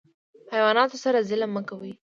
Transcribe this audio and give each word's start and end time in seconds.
حیواناتو 0.53 0.97
سره 1.03 1.25
ظلم 1.29 1.49
مه 1.55 1.61
کوئ 1.69 1.91